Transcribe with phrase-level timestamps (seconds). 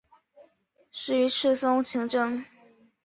[0.91, 2.43] 仕于赤松晴政。